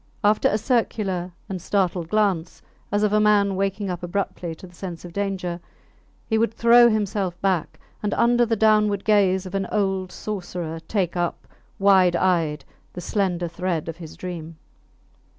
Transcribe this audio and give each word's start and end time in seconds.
After 0.23 0.47
a 0.49 0.57
circular 0.57 1.31
and 1.47 1.61
startled 1.61 2.09
glance, 2.09 2.63
as 2.91 3.03
of 3.03 3.13
a 3.13 3.19
man 3.19 3.55
waking 3.55 3.91
up 3.91 4.01
abruptly 4.01 4.55
to 4.55 4.65
the 4.65 4.73
sense 4.73 5.05
of 5.05 5.13
danger, 5.13 5.59
he 6.25 6.39
would 6.39 6.55
throw 6.55 6.89
himself 6.89 7.39
back, 7.39 7.79
and 8.01 8.11
under 8.15 8.43
the 8.43 8.55
downward 8.55 9.05
gaze 9.05 9.45
of 9.45 9.51
the 9.51 9.71
old 9.71 10.11
sorcerer 10.11 10.79
take 10.87 11.15
up, 11.15 11.47
wide 11.77 12.15
eyed, 12.15 12.65
the 12.93 12.99
slender 12.99 13.47
thread 13.47 13.87
of 13.87 13.97
his 13.97 14.17
dream. 14.17 14.57